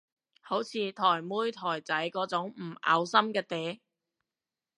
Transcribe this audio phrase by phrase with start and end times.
[0.41, 3.79] 好似台妹台仔嗰種唔嘔心嘅嗲